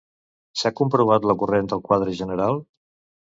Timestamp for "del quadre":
1.73-2.17